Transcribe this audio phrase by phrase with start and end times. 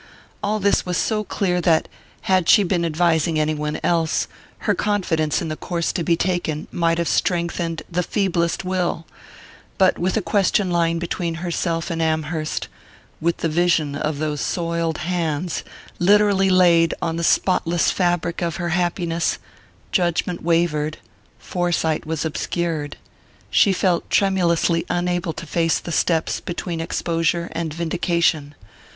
[0.41, 1.87] All this was so clear that,
[2.21, 4.27] had she been advising any one else,
[4.65, 9.05] her confidence in the course to be taken might have strengthened the feeblest will;
[9.77, 12.67] but with the question lying between herself and Amherst
[13.19, 15.63] with the vision of those soiled hands
[15.99, 19.37] literally laid on the spotless fabric of her happiness,
[19.91, 20.97] judgment wavered,
[21.37, 22.97] foresight was obscured
[23.51, 28.55] she felt tremulously unable to face the steps between exposure and vindication.